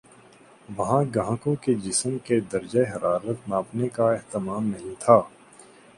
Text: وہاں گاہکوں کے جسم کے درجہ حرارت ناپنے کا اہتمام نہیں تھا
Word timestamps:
وہاں 0.69 1.03
گاہکوں 1.15 1.53
کے 1.63 1.73
جسم 1.83 2.17
کے 2.25 2.39
درجہ 2.53 2.83
حرارت 2.91 3.47
ناپنے 3.49 3.87
کا 3.89 4.11
اہتمام 4.11 4.63
نہیں 4.67 4.99
تھا 4.99 5.21